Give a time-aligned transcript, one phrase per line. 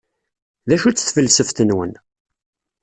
[0.67, 1.93] D acu-tt tfelseft-nwen?